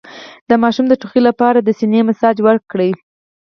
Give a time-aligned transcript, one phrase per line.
[0.49, 2.91] د ماشوم د ټوخي لپاره د سینه مساج وکړئ